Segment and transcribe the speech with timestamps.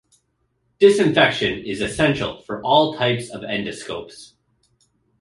[0.79, 4.33] Disinfection is essential for all types of endoscopes.